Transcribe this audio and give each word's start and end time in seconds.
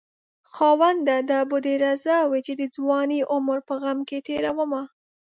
خاونده 0.53 1.17
دا 1.31 1.39
به 1.49 1.57
دې 1.65 1.75
رضا 1.85 2.17
وي 2.29 2.39
چې 2.47 2.53
د 2.55 2.61
ځوانۍ 2.75 3.19
عمر 3.33 3.57
په 3.67 3.73
غم 3.81 3.99
کې 4.09 4.17
تېرومه 4.27 4.83